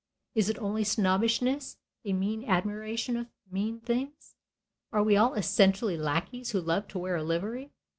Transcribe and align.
Is 0.33 0.49
it 0.49 0.57
only 0.57 0.83
snobbishness, 0.83 1.77
a 2.05 2.13
mean 2.13 2.43
admiration 2.45 3.15
of 3.17 3.27
mean 3.51 3.79
things? 3.81 4.33
Are 4.91 5.03
we 5.03 5.15
all 5.15 5.35
essentially 5.35 5.95
lackeys 5.95 6.49
who 6.53 6.59
love 6.59 6.87
to 6.87 6.97
wear 6.97 7.15
a 7.17 7.23
livery? 7.23 7.69